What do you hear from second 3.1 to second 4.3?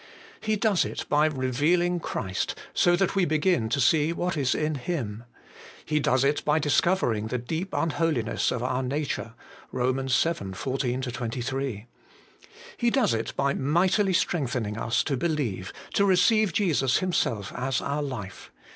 we begin to see